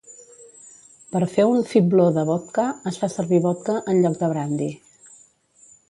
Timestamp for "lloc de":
4.07-4.33